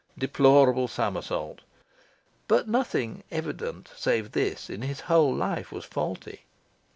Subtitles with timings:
[0.17, 1.59] Deplorable somersault?
[2.47, 6.45] But nothing evident save this in his whole life was faulty...